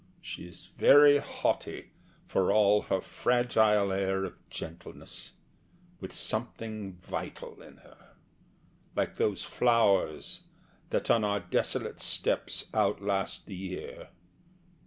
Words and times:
She 0.19 0.47
is 0.47 0.71
very 0.79 1.19
haughty, 1.19 1.91
For 2.25 2.51
all 2.51 2.81
her 2.89 3.01
fragile 3.01 3.91
air 3.91 4.25
of 4.25 4.35
gentleness; 4.49 5.33
With 5.99 6.11
something 6.11 6.93
vital 6.93 7.61
in 7.61 7.77
her, 7.77 8.15
like 8.95 9.17
those 9.17 9.43
flowers 9.43 10.45
That 10.89 11.11
on 11.11 11.23
our 11.23 11.41
desolate 11.41 12.01
steppes 12.01 12.65
outlast 12.73 13.45
the 13.45 13.55
year. 13.55 14.09